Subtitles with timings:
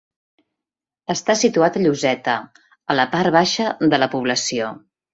[1.15, 2.39] Està situat a Lloseta,
[2.95, 4.77] a la part baixa de la població.